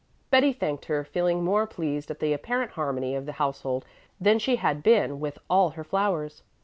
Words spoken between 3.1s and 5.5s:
of the household than she had been with